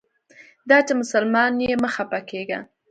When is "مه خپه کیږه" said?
1.81-2.59